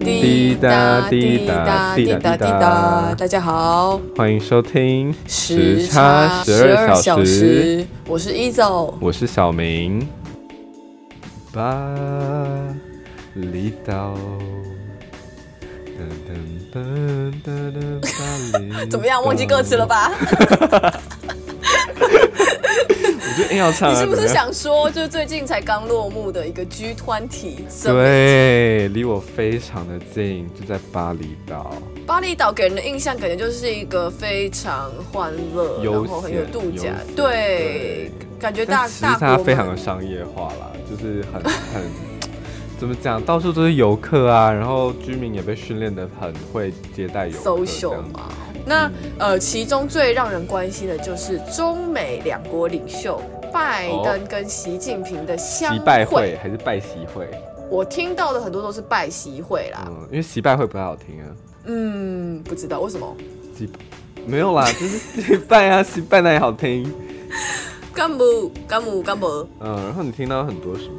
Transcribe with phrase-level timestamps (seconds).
[0.00, 10.08] 滴答滴答滴答滴答，大家好，欢迎收听时差十二小时，我是 Ezo，我是小明。
[11.52, 11.94] 巴
[13.34, 14.14] 厘岛，
[15.98, 19.22] 噔噔噔噔噔巴厘 怎么样？
[19.22, 20.10] 忘记歌词了吧？
[23.40, 23.94] 我就硬要唱啊。
[23.94, 27.64] 你是不是想说，就是最近才刚落幕的一个 G 团体？
[27.82, 31.72] 对，离我非常的近，就在巴厘岛。
[32.06, 41.82] 巴厘岛给人的印象感觉就是一个非常欢乐，悠然后很有度假对，感觉大但其实大国它非常的商业化啦，就是很很
[42.80, 48.28] 怎么讲，到处都是游客啊，然后居民也被训练的很会接待游客这 social 样子嘛。
[48.70, 48.88] 那
[49.18, 53.20] 呃，其中最让人关心的就是中美两国领袖
[53.52, 57.28] 拜登跟习近平的相会还是拜习会？
[57.68, 59.84] 我听到的很多都是拜习会啦。
[59.88, 61.26] 嗯，因为习拜会不太好听啊，
[61.64, 63.16] 嗯，不知道为什么。
[63.58, 63.68] 习
[64.24, 66.92] 没有啦， 就是习拜啊，习拜那也好听。
[67.92, 69.26] 干部干部干部，
[69.58, 70.94] 嗯，然后你听到很多什么？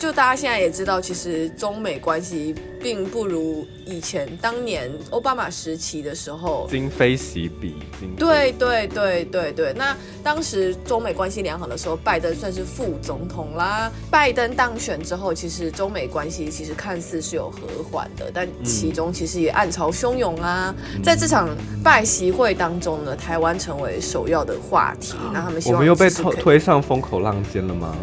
[0.00, 6.66] 就大家现在也知道，其实中美关系并不如以前当年奥巴马时期的时候。
[6.70, 13.92] 今非昔比，今对对对对对，那当时中美关系良好的时候，拜登算是副总统啦。
[14.10, 17.60] 拜登当选之后，其实中美关系其实看似是有和
[17.92, 20.74] 缓的，但其中其实也暗潮汹涌啊。
[21.04, 25.14] 在这场拜习会当中呢，台湾成为首要的话题。
[25.30, 27.94] 那他们希望我们又被推推上风口浪尖了吗？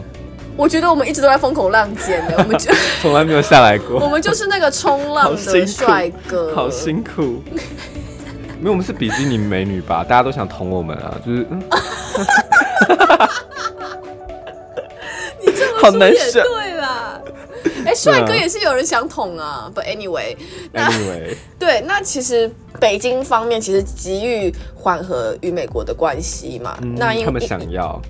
[0.57, 3.99] 我觉得我们一直都在风口浪尖的，我们就 从来没有下来过。
[3.99, 7.43] 我们就是那个冲浪的帅哥，好辛苦。
[8.59, 10.03] 没有，我们是比基尼美女吧？
[10.03, 11.61] 大家都想捅我们啊，就是，嗯
[15.45, 17.21] 你这么好说也对啦。
[17.85, 19.71] 哎，帅哥也是有人想捅啊。
[19.73, 20.35] But anyway，
[20.71, 26.75] 那 anyway， 对，那其实北京方面其实急于缓和与美国的关系嘛。
[26.81, 28.01] 嗯那因为他们想要，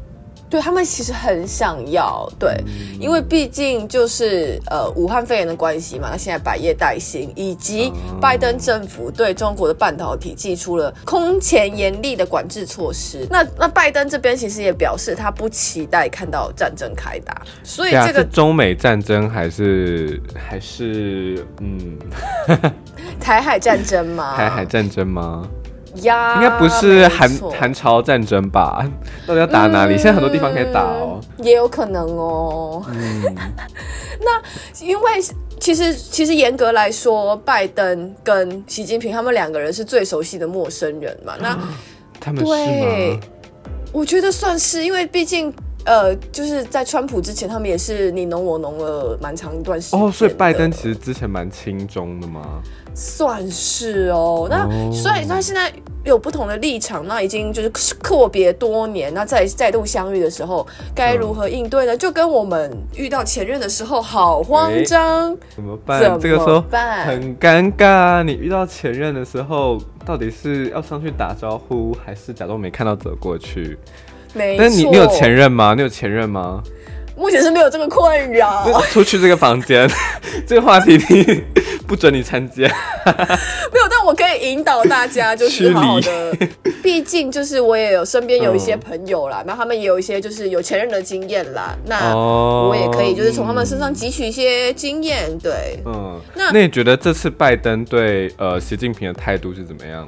[0.50, 2.56] 对他们其实很想要，对，
[3.00, 7.92] 因为毕竟就是呃武汉肺炎的关系嘛，那现在百业待兴，以及
[8.22, 13.28] 拜登政府对中国的半导体寄出了空前严厉的管制措施。
[13.30, 21.98] 那那拜登这边其实也表示他不期待看到战争开打，所以这个是中美战争还是还是嗯。
[23.20, 25.48] 台海战争吗， 台海战争吗？
[26.04, 28.86] 呀，应该不是没韩韩朝战争吧？
[29.28, 29.96] 到底要打哪里？
[29.98, 31.20] 现在很多地方可以打哦。
[31.22, 32.84] 嗯也有可能哦。
[32.90, 33.24] 嗯，
[34.22, 34.42] 那
[34.84, 35.12] 因为
[35.60, 41.34] 其实其实严格来说，拜登跟习近平他们两个人是最熟悉的陌生人嘛。
[41.40, 41.56] 那
[42.20, 43.20] 他们是
[43.92, 45.54] 我觉得算是，因为毕竟
[45.88, 52.62] 呃，就是在川普之前，他们也是你侬我侬了蛮长一段时间哦，所以拜登其实之前蛮轻中的吗？
[52.94, 54.48] 算是哦。
[54.50, 55.72] 那、哦所以他现在
[56.04, 61.96] 有不同的立场，那已经就是阔别多年，那再再度相遇的时候，该如何应对呢？
[61.96, 65.38] 就跟我们遇到前任的时候，好慌张。
[65.56, 66.02] 怎么办？
[66.02, 68.24] 怎么这个时候办很尴尬。
[68.24, 73.78] 你遇到前任的时候，到底是要上去打招呼，还是假装没看到走过去？
[74.38, 75.74] 没但是你你有前任吗？
[75.76, 76.62] 你有前任吗？
[77.18, 78.80] 目前是没有这个困扰。
[78.92, 79.90] 出去这个房间，
[80.46, 81.44] 这个话题你
[81.88, 82.62] 不准你参加。
[83.74, 86.38] 没有，但我可以引导大家，就是好好的。
[86.84, 95.36] 毕竟就是我也有身边有一些朋友啦，那、他们也有一些就是有前任的经验啦，那哦我也可以就是从他们身上汲取一些经验。
[95.40, 100.08] 对，嗯，那那你觉得这次拜登对呃习近平的态度是怎么样？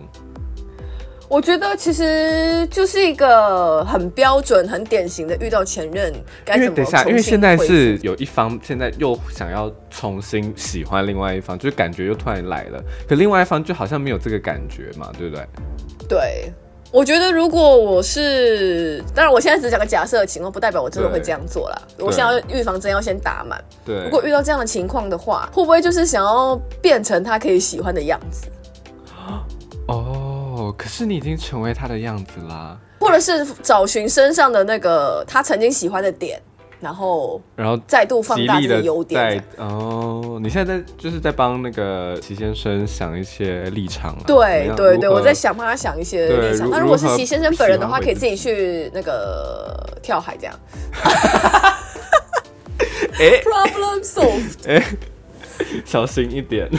[1.29, 6.12] 我觉得其实就是一个很标准、很典型的遇到前任
[6.44, 15.45] 该怎么因为等一下，因为现在是有一方现在又想要重新喜欢另外一方，就是感觉又突然来了，可另外一方就好像没有这个感觉嘛，对不对？
[16.09, 16.51] 对。
[16.91, 21.79] 我觉得，如果我是，当然，我现在只讲个假设的情况，不代表我真的会对这样做啦。
[22.00, 23.63] 我现在要预防针要先打满。
[23.85, 24.06] 对。
[24.06, 28.48] 如果遇到这样的情况的话，会不会就是想要变成他可以喜欢的样子，
[29.86, 30.38] 哦，
[30.77, 36.41] 可是你已经成为他的样子啦，或者是找寻身上的那个他曾经喜欢的点，
[36.79, 39.44] 然后然后再度放大极力的优点？
[39.57, 44.23] 哦，你现在在就是在帮那个齐先生想一些立场啊？
[44.27, 46.69] 对对对，我在想帮他想一些立场。
[46.69, 50.59] 那如果是齐先生本人的话，可以自己去那个跳海这样。
[53.19, 54.67] 哎 Problem solved。
[54.67, 54.81] 哎，
[55.85, 56.69] 小心一点。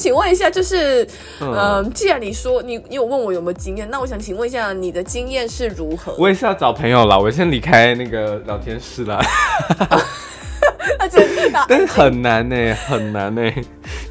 [0.00, 1.06] 请问一下，就是，
[1.40, 6.14] 嗯嗯、既然你说你你有问我有没有经验，那我想请问一下，你的经验是如何？
[6.18, 9.20] 我也是要找朋友啦，我先离开那个聊天室啦。
[11.68, 13.52] 但是很难呢，很难呢，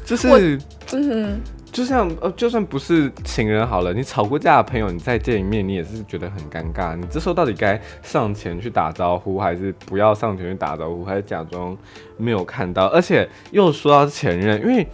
[0.04, 0.58] 就是
[0.92, 1.40] 嗯哼，
[1.72, 6.96] 就像呃，就算不是情人好了，你吵过架的朋友，你再见一面，你也是觉得很尴尬。
[6.96, 11.76] 你这时候到底该上前去打招呼，还是不要上前去打招呼，还是假装
[12.16, 12.86] 没有看到？
[12.86, 14.86] 而且又说到前任，因为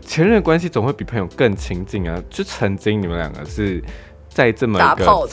[0.00, 2.20] 前任的关系总会比朋友更亲近啊。
[2.28, 3.82] 就曾经你们两个是
[4.28, 5.28] 在这么一个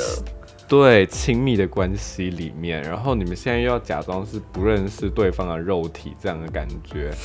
[0.68, 7.12] 对亲密的关系里面，然后你们现在又要假装是不认识对方的肉体这样的感觉，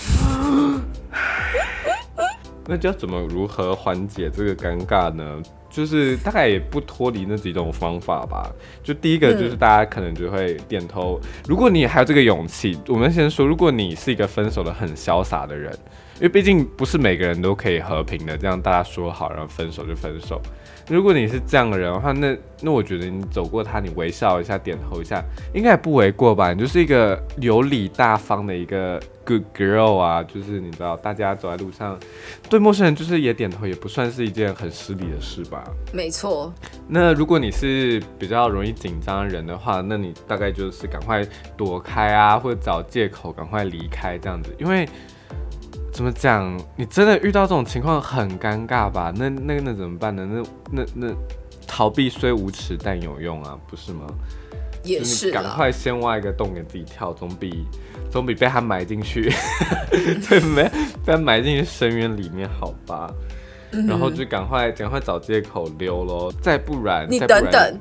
[2.66, 5.42] 那就要怎么如何缓解这个尴尬呢？
[5.68, 8.50] 就是大概也不脱离那几种方法吧。
[8.82, 15.70] 就第一个就是大家可能就会点头，如果你还有这个勇气，我们先说，如果你是一个分手的很潇洒的人，
[16.16, 20.40] 因为毕竟不是每个人都可以和平的这样大家说好，然后分手就分手。
[20.88, 25.22] 如果你是这样的人的话，那那我觉得你走过他，你微笑一下，点头一下，
[25.52, 26.52] 应该也不为过吧？
[26.54, 31.98] 你就是一个有礼大方的一个 good girl 啊，就是你知道，大家走在路上，
[32.48, 35.64] 对陌生人就是也点头，也不算是一件很失礼的事吧？
[35.92, 36.52] 没错，
[36.88, 41.26] 那如果你是比较容易紧张的人的话，那你大概就是赶快
[41.56, 44.88] 躲开啊，或者找借口赶快离开这样子，因为。
[45.92, 46.54] 怎么讲？
[46.76, 49.10] 你真的遇到这种情况很尴尬吧？
[49.16, 50.28] 那那那怎么办呢？
[50.30, 51.14] 那那那
[51.66, 54.06] 逃避虽无耻但有用啊，不是吗？
[54.86, 55.44] 也是赶。
[55.50, 57.64] 快先挖一个洞给自己跳，总比
[58.10, 59.32] 总比被他埋进去，
[60.28, 60.62] 对没
[61.04, 63.10] 被他埋进去深渊里面好吧？
[63.72, 67.78] 嗯然后就赶快赶快找借口溜喽，再不然你等等，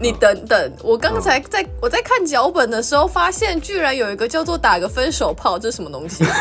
[0.00, 6.24] 你嗯等等，我刚才在我在看脚本的时候，发现居然有一个叫做打个分手炮，这是什么东西？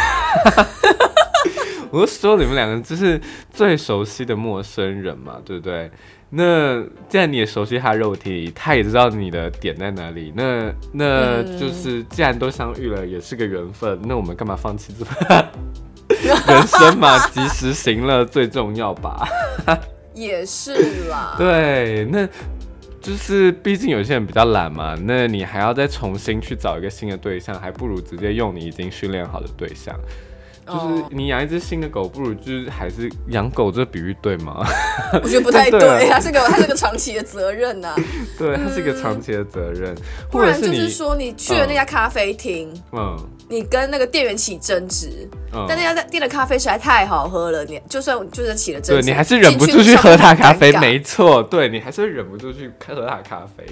[1.96, 3.20] 我就说你们两个就是
[3.50, 5.90] 最熟悉的陌生人嘛，对不对？
[6.30, 11.06] 那既然你也熟悉他肉体，他也知道你的点在哪里，那那
[11.42, 15.06] 嗯就是既然都相遇了，也是个缘分，那我们干嘛放弃这
[16.54, 17.18] 人生嘛？
[17.30, 19.26] 及时行乐最重要吧？
[20.14, 20.74] 也是
[21.10, 21.36] 啦。
[21.40, 22.28] 对，那
[23.00, 29.98] 就是毕竟有些人比较懒嘛，那你还要再重新去找一个新的对象，还不如直接用你已经训练好的对象。
[30.66, 31.08] 就是哦。
[31.12, 34.66] 你养一只新的狗，不如就是还是养狗这比喻对吗？
[35.24, 37.96] 我觉得不太 对对，啊它是个它是个长期的责任呐、
[38.38, 39.96] 对，它是一个长期的责任，
[40.32, 43.18] 不然就是说你去了那家咖啡厅，嗯。
[43.48, 45.64] 你跟那个店员起争执，嗯。
[45.70, 53.64] 但那家店的咖啡实在太好喝了，你就算就是起了争执，对你还是忍不住去喝他咖啡，没错，对你还是会忍不住去喝他咖啡。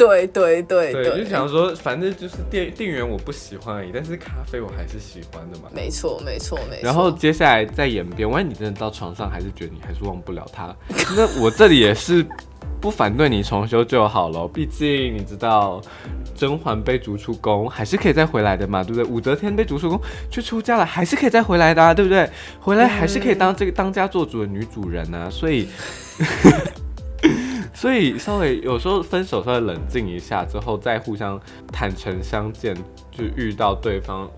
[0.00, 5.68] 对对对对，对，就想说，反正就是店店员我不喜欢而已，但是咖啡我还是喜欢的嘛。
[5.74, 6.82] 没错没错没错。
[6.82, 10.74] 然后接下来再演变，万一你真的到床上还是觉得你还是忘不了他，
[11.14, 12.26] 那我这里也是
[12.80, 14.48] 不反对你重修就好了。
[14.48, 15.82] 毕竟你知道，
[16.34, 19.04] 甄嬛被逐出宫还是可以再回来的嘛，对不对？
[19.04, 20.00] 武则天被逐出宫
[20.30, 22.26] 去出家了，还是可以再回来的、啊，对不对？
[22.58, 25.68] 回来还是可以当这个当家做主的女主人啊，所以。
[27.80, 31.40] 所以稍微有时候分手稍微冷静一下之后，再互相
[31.72, 32.76] 坦诚相见，
[33.10, 34.30] 就遇到对方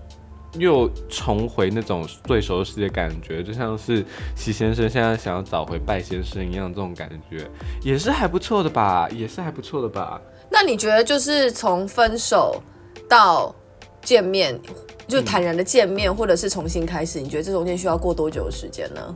[0.53, 4.01] 又重回那种最熟悉的感觉，就像是
[4.33, 7.45] 习先生现在想要找回拜先生一样，这种感觉
[7.81, 10.21] 也是还不错的吧，也是还不错的吧。
[10.49, 12.63] 那你觉得就是从分手
[13.09, 13.53] 到
[14.01, 14.57] 见面，
[15.05, 19.13] 就坦然的见面，或者是重新开始，你觉得这中间需要过多久的时间呢？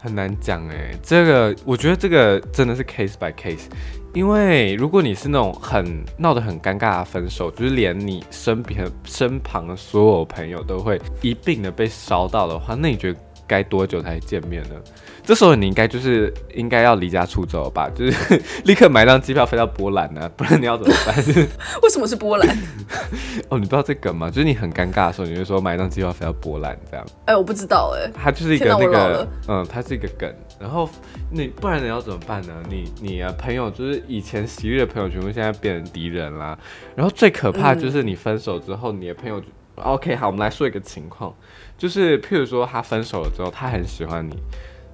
[0.00, 3.66] 很难讲哎，这个我觉得这个真的是 case by case，
[4.14, 13.18] 因为如果你是那种很闹得很尴尬的分手，就是连你身边身旁的所有朋友都会一并的被烧到的话，那你觉得
[13.50, 14.76] 该多久才见面呢？
[15.24, 21.16] 这时候你应该就是应该要离家出走吧，就是立刻买张机票飞到波兰呢、不然你要怎么办？
[21.82, 22.48] 为什么是波兰？
[23.50, 24.30] 哦，你不知道这梗吗？
[24.30, 27.04] 就是你很尴尬的时候，你会说买一张机票飞到波兰这样。
[27.26, 30.32] 哎、我不知道哎、它就是一个那个嗯，它是一个梗。
[30.58, 30.88] 然后
[31.30, 32.54] 你不然你要怎么办呢？
[32.68, 36.58] 你你的朋友就是以前昔日的朋友，全部现在变成敌人啦。
[36.94, 41.34] 然后最可怕就是你分手之后，你的朋友就 OK 好，我们来说一个情况，
[41.80, 44.36] 就是譬如说他分手了之后，他很喜欢你。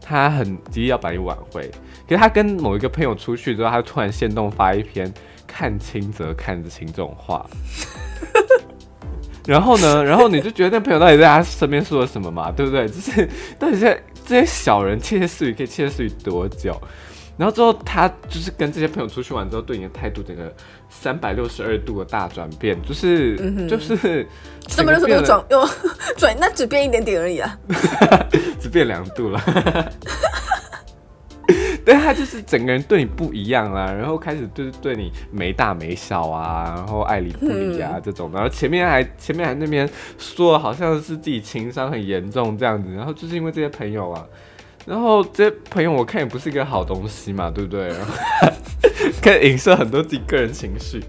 [0.09, 1.69] 他很急于要把你挽回，
[2.07, 5.13] 可是他跟某一个朋友出去之后，他突然现动发一篇
[5.49, 7.45] “看清则看得清”这种话，
[9.49, 12.87] 然后呢，然后你就觉得那朋友到底在他身边说了什么嘛，对不对？
[12.87, 13.29] 就是
[13.59, 16.81] 到底在这些小人窃窃私语可以窃窃私语多久？
[17.37, 20.53] 然后之后他就是跟这些朋友出去玩之后，对你的态度整个
[20.89, 23.37] 三百六十二度的大转变，就是、
[23.69, 24.27] 就是
[24.69, 25.69] 三百六十度转又
[26.17, 27.59] 转， 那只变一点点而已啊。
[28.59, 29.41] 只变两度了。
[31.85, 39.89] 但他就是整个人对你不一样啦，然后开始就是对你没大没小啊，然后爱理不理啊这种，然后前面还前面还那边
[40.19, 44.27] 说好像是自己情商很严重这样子，然后就是因为这些朋友啊，
[44.87, 47.93] 然后这些朋友我看也不是一个好东西嘛，对不对？
[49.21, 51.05] 可以影射很多自己个人情绪。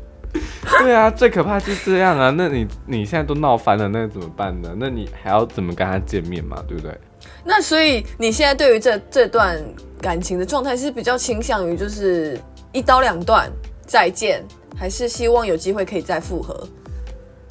[0.80, 2.30] 对啊，最可怕就是这样啊！
[2.38, 4.76] 那你你现在都闹翻了，那怎么办呢？
[4.78, 6.62] 那你还要怎么跟他见面嘛？
[6.68, 6.96] 对不对？
[7.44, 9.58] 那所以你现在对于这这段
[10.02, 12.40] 感情的状态是比较倾向于就是
[12.72, 13.50] 一刀两断
[13.86, 14.44] 再见，
[14.76, 16.68] 还是希望有机会可以再复合？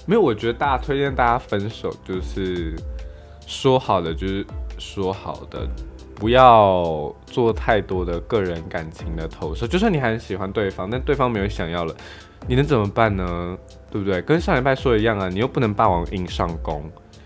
[0.04, 2.76] 没有，我觉得大家推荐大家分手就是
[3.46, 4.46] 说好的，就是
[4.78, 5.66] 说好的，
[6.16, 9.66] 不要做太多的个人感情的投射。
[9.66, 11.94] 就算你很喜欢对方，但对方没有想要了。
[12.48, 13.56] 你能怎么办呢？
[13.90, 14.20] 对不对？
[14.22, 16.82] 跟上礼拜说的一样啊，你又不能霸王硬上弓，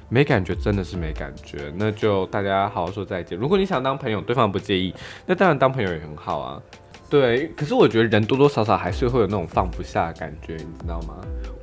[0.09, 3.39] 没感觉真的是没感觉，那就大家好好说再见。
[3.39, 4.95] 如果你想当朋友，对方不介意，
[5.27, 6.63] 那当然当朋友也很好啊。
[7.09, 11.17] 对，可是我觉得人多多少少还是会有那种放不下的感觉，你知道吗？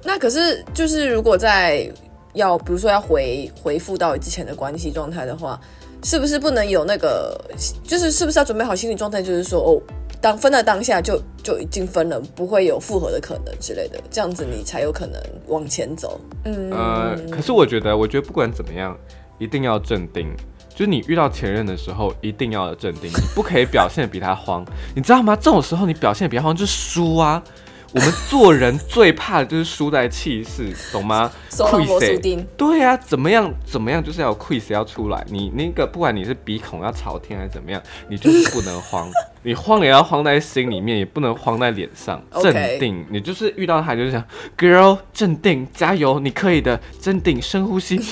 [0.04, 1.90] 那可是就是如果在
[2.34, 5.60] 要比如说要回回复到之前的关系状态的话，
[6.08, 7.38] 是不是不能有那个，
[7.84, 9.82] 就是是不是要准备好心理状态，就是说哦。
[10.20, 16.20] 当分了当下就就已经分了，不会有复合的可能之类的，这样子你才有可能往前走。
[16.44, 18.98] 嗯，呃，可是我觉得，我觉得不管怎么样，
[19.38, 20.36] 一定要镇定。
[20.70, 25.36] 就是你遇到前任的时候，一定要镇定，你不可以表现比他慌， 你知道吗？
[25.36, 27.42] 这种时候你表现比他慌就是输啊。
[27.94, 31.32] 我们做人最怕的就是输在气势，懂吗？
[32.58, 33.52] 对呀，怎么样？
[33.66, 34.04] 怎么样？
[34.04, 35.26] 就是要 quiz 要出来。
[35.30, 39.10] 你那个不管你是鼻孔要朝天还是怎么样，你就是不能慌。
[39.42, 42.22] 你慌也要慌在心里面，也不能慌在脸上。
[42.42, 44.22] 镇定，你就是遇到他就是想
[44.58, 47.98] ，girl，镇定，加油，你可以的，镇定，深呼吸。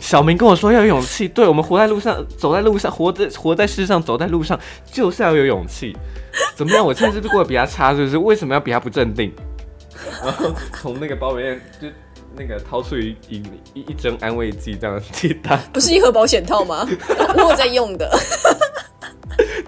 [0.00, 4.58] 小明跟我说要有勇气，对我们活在路上，走在路上，活在活在世上，走在路上
[4.90, 5.96] 就是要有勇气。
[6.60, 6.84] 怎么样？
[6.84, 8.18] 我现在是过得比他差，是不是？
[8.18, 9.32] 为什么要比他不镇定？
[10.22, 11.88] 然后从那个包里面就
[12.36, 15.56] 那个掏出一一一一针安慰剂，这样替他。
[15.72, 16.86] 不是一盒保险套吗？
[17.38, 18.14] 我在用的。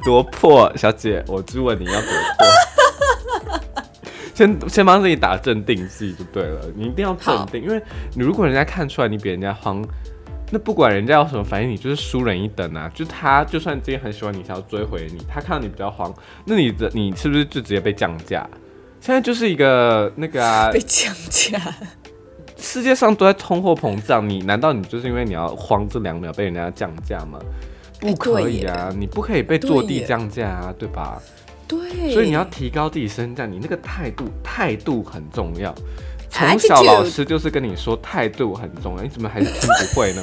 [0.04, 3.60] 多破，小姐，我质问你要多破。
[4.34, 7.80] 先先帮自己打镇定剂就对了，你一定要镇定，因为
[8.14, 9.82] 你如果人家看出来你比人家慌。
[10.52, 12.86] 那不管人家有什么反应，你就是输人一等啊！
[12.94, 18.46] 就他就算今天很喜欢你，想要追回你，他看到你比较慌，那你的你是不是就直接被降价？
[19.00, 21.58] 现在就是一个那个啊， 被降价。
[22.58, 27.38] 世界上都在通货膨胀，你难道你就是因为你要慌这两秒被人家降价吗？
[27.98, 28.92] 不可以啊！
[28.94, 31.20] 你不可以被坐地降价啊，对吧？
[31.66, 32.12] 对。
[32.12, 35.74] 所以你要提高自己身价，你那个态度态度很重要。
[36.32, 40.22] 从小老师就是跟你说态度很重要，你怎么还是听不会呢？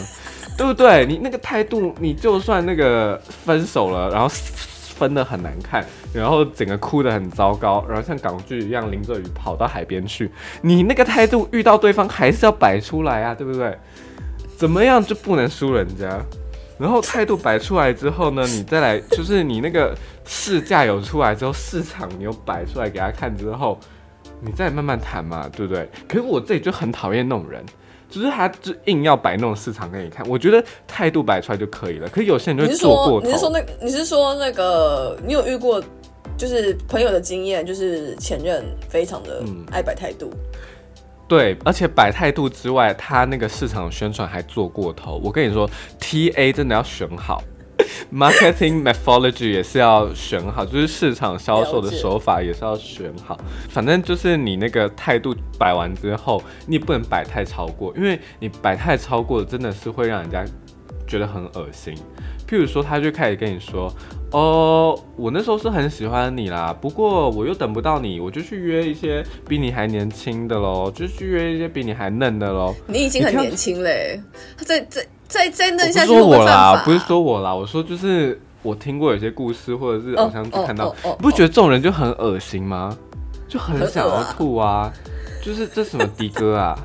[0.57, 1.05] 对不对？
[1.05, 10.29] 你那个态度，你就算那个分手了，然后分的很难看，然后整个哭的很糟糕，然后像港剧一样淋着雨跑到海边去，
[10.61, 13.77] 你那个态度遇到对方还是要摆出来啊，对不对？
[14.57, 16.19] 怎么样就不能输人家？
[16.77, 23.79] 然后态度摆出来之后呢，你再来就是你那个市价有出来之后，市场你又摆出来给他看之后。
[24.41, 25.89] 你再慢慢谈嘛，对不对？
[26.07, 27.63] 可是我自己就很讨厌那种人，
[28.09, 30.25] 就是他就硬要摆那种市场给你看。
[30.29, 32.07] 我觉得态度摆出来就可以了。
[32.07, 33.27] 可是有些人就会做过头。
[33.27, 33.63] 你是说那？
[33.81, 35.17] 你是说那个？
[35.25, 35.83] 你有遇过
[36.37, 40.31] 就是朋友的经验，就是前任非常的爱摆态度。
[41.27, 45.21] 对，而且摆态度之外，他那个市场宣传还做过头。
[45.23, 45.69] 我跟你说
[45.99, 47.43] ，T A 真的要选好。
[48.11, 53.39] Marketing methodology 也是要选好，就是市场销售的手法也是要选好。
[53.69, 60.43] 反正就是你那个态度摆完之后，你不能摆太超过，因为你摆太超过，真的是会让人家
[61.07, 61.93] 觉得很恶心。
[62.47, 63.93] 譬如说，他就开始跟你说
[64.33, 74.19] ：“哦，我那时候是很喜欢你啦，不过我又等不到你，我就去约一些比你还年轻的喽，就去约一些比你还嫩的喽。”你已经很年轻嘞，
[74.57, 75.05] 他在在。
[75.29, 82.97] 再再弄下去说我啦，不是说我啦，我说就是我听过有些故事，或者是偶像看到，你不觉得这种人就很恶心吗？
[83.47, 84.91] 就很想要吐啊！
[85.43, 86.77] 就是这什么的哥啊，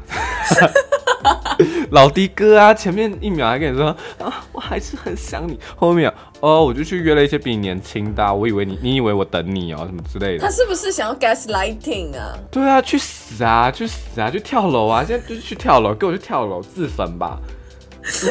[1.90, 2.72] 老的哥啊！
[2.72, 6.10] 前面一秒还跟你说啊，我还是很想你，后面
[6.40, 10.44] 哦，我就去约了一些比你年轻的，我以为你，你以为我等你哦，什么之类的。
[10.44, 12.32] 他是不是想要 gaslighting 啊？
[12.50, 15.04] 对啊，去死啊，去死啊，去跳楼啊！
[15.04, 17.38] 现在就是去跳楼，跟我去跳楼自焚吧。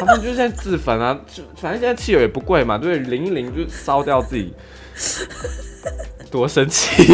[0.00, 4.52] 他们就现在自焚啊，就反正现在汽油也不贵嘛，对，淋一淋就烧掉自己，
[6.30, 7.02] 多生气。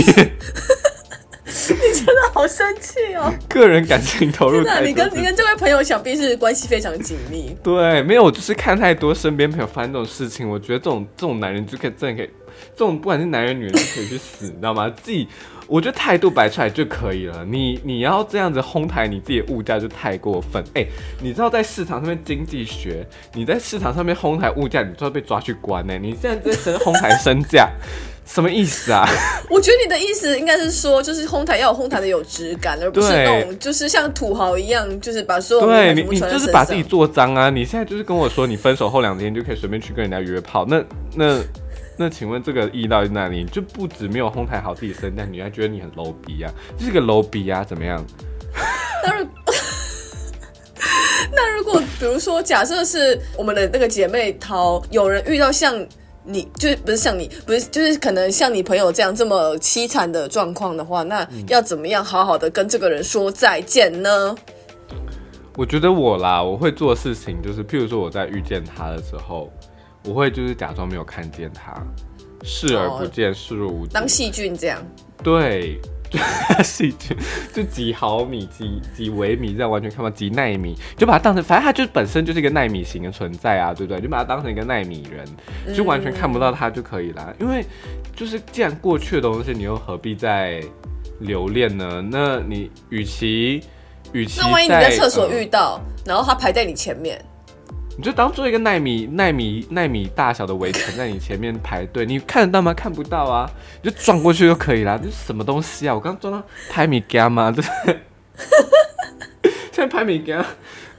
[1.72, 3.32] 你真的好生气哦！
[3.48, 4.86] 个人感情投入那太多。
[4.86, 7.56] 你跟你跟这位朋友想必是关系非常紧密。
[7.62, 12.30] 对，没有，我就是看太多身边朋友发生这种事情，我觉得这种这种男人就可以真的可以，
[12.74, 14.92] 这种不管是男人女人都可以去死，你知道吗？
[15.02, 15.28] 自己
[15.70, 17.44] 我觉得态度摆出来就可以了。
[17.44, 20.62] 你你要这样子哄抬你自己的物价就太过分。
[20.74, 20.84] 哎、
[21.22, 27.70] 你知道在市场上面经济学，你在市场上面哄抬物价，你就要被抓去关呢、你现在在身哄抬身价，
[28.26, 29.08] 什么意思啊？
[29.48, 37.48] 我觉得你的意思应该是说，就是哄抬要有哄抬的有质感，而不是那种就是像土豪一样，就是把所有名对你，你就是把自己做脏啊！
[37.48, 40.82] 你现在就是跟我说，你分手后两天就可以随便去跟人家约炮，那
[41.14, 41.40] 那
[42.00, 43.44] 那，请问这个意义到底哪里？
[43.44, 46.50] 就不止没有哄抬好自己身但，你还觉得你很 low 逼啊？
[46.78, 48.02] 这是个 low 逼啊，怎么样？
[49.04, 49.28] 那如
[51.30, 55.78] 那如果比如说，假设是我们的那个姐妹淘，有人遇到像
[56.24, 64.34] 你，就是不是像你，不是就是可能像你朋友这样这么凄惨的状况的话，那嗯要怎么样好好的跟这个人说再见呢？
[65.54, 69.52] 我觉得我啦，我会做事情就是，譬如说我在遇见他的时候，
[70.04, 71.74] 我会就是假装没有看见他，
[72.42, 73.92] 视而不见，视若无睹。
[73.92, 74.82] 当细菌这样，
[75.22, 75.78] 对，
[76.10, 76.18] 就
[76.64, 77.16] 细菌，
[77.52, 84.00] 就几毫米、几几微米这样完全看不到，几纳米，就把它当成，反正它就本身就是一个纳米型的存在啊，对不对？
[84.00, 87.32] 就把它当成一个纳米人，就完全看不到它就可以啦。
[87.38, 87.64] 因为
[88.16, 90.62] 就是既然过去的东西，你又何必再
[91.18, 92.02] 留恋呢？
[92.10, 93.62] 那你与其
[94.12, 97.22] 与其那万一你在在厕所呃遇到，然后他排在你前面，
[97.96, 102.72] 你就当做一个纳米、纳米、纳米大小的围城在你前面排队，你看得到吗？
[102.72, 103.50] 看不到啊，
[103.82, 104.96] 你就撞过去就可以啦。
[104.96, 105.94] 这是什么东西啊？
[105.94, 107.50] 我刚撞到拍米伽吗？
[107.50, 108.00] 对不对？
[109.72, 110.44] 现在拍米伽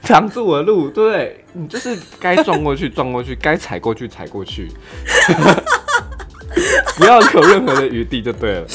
[0.02, 1.44] 挡住我的路，对不对？
[1.54, 4.70] 你就是该撞过去撞过去，该踩过去踩过去，
[6.96, 8.66] 不要有任何的余地就对了。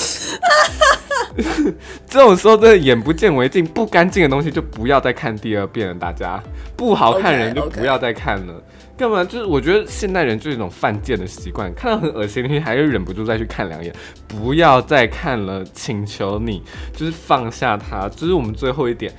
[2.07, 5.93] 这种时候真的眼不见为净，不干净的东西就不要再看第二遍了。
[5.93, 6.41] 大家
[6.75, 8.53] 不好看人就不要再看了。
[8.97, 9.23] 干嘛？
[9.23, 13.93] 就是我觉得现代人就是一种犯贱的习惯，看到很恶心的东西还是忍不住再去看两眼。
[14.27, 16.63] 不要再看了，请求你
[16.93, 18.09] 就是放下它。
[18.09, 19.13] 这、是我们最后一点，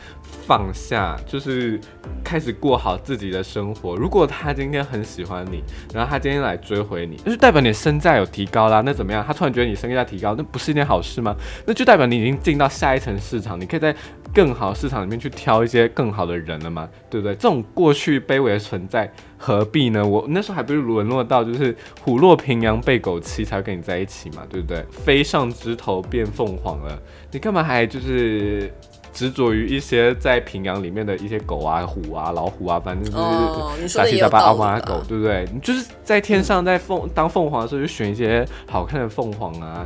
[0.46, 1.80] 放下，就是
[2.22, 3.96] 开始过好自己的生活。
[3.96, 8.82] 如果他今天很喜欢你，然后他今天来追回你，那就代表你身价有提高啦。
[8.84, 9.24] 那怎么样？
[9.26, 11.34] 他突然觉得你身价提高，那不是一件好事吗？
[11.66, 13.94] 那就代表你已经进到下一层市场，你可以在
[14.34, 17.34] 更好市场里面去挑一些更好的人了嘛，对不对？
[17.34, 20.06] 这种过去卑微的存在，何必呢？
[20.06, 24.84] 我那时候还不是沦落到就是虎落平阳被狗欺才会跟你在一起嘛，对不对？
[24.90, 26.98] 飞上枝头变凤凰了，
[27.30, 28.72] 你干嘛还就是？
[29.18, 35.44] 执着于一些在平阳里面的一些狗啊、虎啊、老虎啊，反正就是杂七杂八的也有道理啦阿猫阿狗，对不对？
[35.52, 39.84] 你就是在天上在凤当凤凰的时候，就选一些好看的凤凰啊，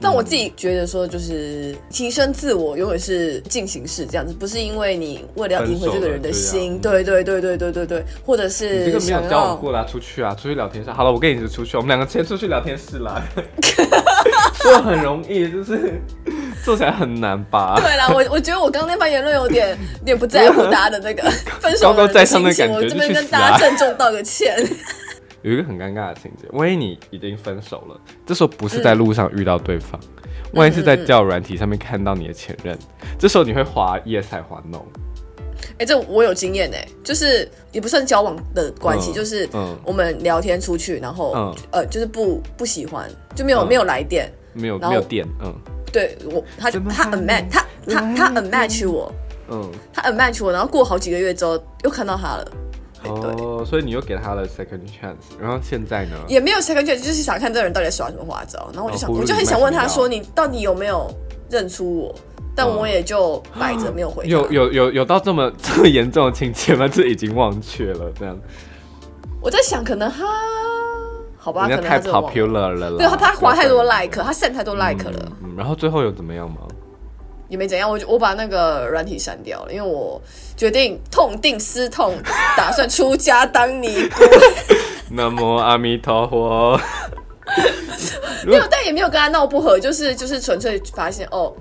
[0.00, 10.90] 但我自己觉得说，就是提升自我永远是进行式这样子，不是因为你为了要赢回这个人的心，对对对对对对对，或者你是这个没有交往过啦，出去啊，出去聊天室。
[10.90, 13.22] 好了，我跟你一起出去，我们两个先出去聊天室啦。
[14.62, 16.00] 说很容易，就是
[16.64, 17.74] 做起来很难吧？
[17.76, 21.22] 对啦，我我觉得我刚刚那番言论有点有点不在乎大家的那个
[21.60, 24.56] 分手高高在上的感觉我这边跟大家郑重道个歉。
[25.42, 30.00] 有一个很尴尬的情节，万一你已经分手了，这时候不是在路上遇到对方，
[30.54, 32.76] 万一是在交友软体上面看到你的前任，
[33.16, 34.78] 这时候你会滑 yes 还滑 no？
[35.78, 45.54] 哎、这我有经验哎、就是也不算交往的关系，嗯就是嗯我们聊天出去，然后、嗯呃，就是不不喜欢，就没有、嗯没有来电，没有没有电，嗯
[45.92, 49.12] 对我他他怎么还 unmatch 他他他 unmatch 我，
[49.48, 52.52] 嗯，他 unmatch 我，然后过好几个月之后又看到他了，
[53.04, 56.16] 哦，所以你又给他了 second chance，然后现在呢？
[56.28, 61.10] 也没有 second chance，就是想看这个人到底在耍什么花招，然后我就想、哦我就很想问他说，你到底有没有
[61.48, 62.14] 认出我？
[62.58, 64.30] 但我也就摆着没有回他。
[64.30, 66.88] 有有有有到这么 这么严重的情节吗？
[66.88, 68.34] 这已经忘却了，这样
[69.42, 70.24] 我在想，可能他
[71.46, 72.98] 好吧，太 popular 了啦。
[72.98, 75.32] 对他他划太多 like，他 send 太多 like 了。
[75.44, 76.56] 嗯，然后最后有怎么样吗？
[77.48, 80.20] 也没怎样，我就我把那个软体删掉了，因为我
[80.56, 82.14] 决定痛定思痛，
[82.56, 84.24] 打算出家当尼姑。
[85.14, 86.80] 南无阿弥陀佛。
[88.44, 91.54] 没有，但也没有跟他闹不和，就是就是纯粹发现哦，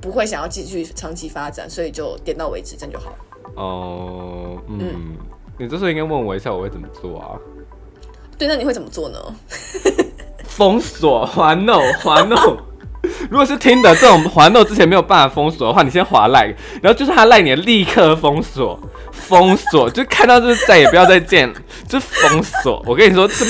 [0.00, 3.16] 不会想要继续长期发展，所以就点到为止，这样就好了。
[3.56, 5.14] 哦，嗯，
[5.58, 7.36] 你这时候应该问我一下，我会怎么做啊？
[8.38, 9.18] 对，那你会怎么做呢？
[10.44, 12.56] 封锁，还 no，还 no，
[13.30, 16.46] 如果是听的这种滑动之前没有办法封锁的话，你先滑赖，
[16.82, 18.78] 然后就是他赖你立刻封锁，
[19.12, 21.52] 封锁 就看到就是再也不要再见，
[21.86, 22.82] 就封锁。
[22.86, 23.44] 我跟你说，这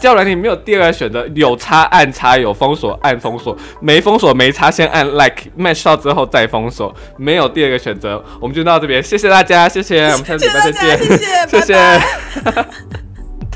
[0.00, 8.22] 叫软你没有第二个选择，有插按插，有封锁按封锁，没封锁没插先按 like match 到之后再封锁，没有第二个选择。
[8.40, 12.00] 我们就到这边，谢谢大家，谢谢，我们下次礼拜再见，谢谢，谢谢，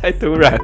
[0.05, 0.55] 太突然。